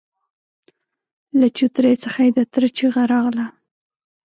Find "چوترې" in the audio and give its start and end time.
1.57-1.93